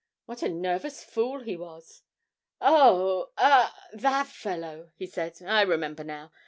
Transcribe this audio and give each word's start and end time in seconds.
What 0.25 0.41
a 0.41 0.49
nervous 0.49 1.03
fool 1.03 1.41
he 1.43 1.55
was! 1.55 2.01
'Oh, 2.59 3.29
ah 3.37 3.71
that 3.93 4.25
fellow!' 4.25 4.89
he 4.95 5.05
said; 5.05 5.39
'I 5.43 5.61
remember 5.61 6.03
now. 6.03 6.31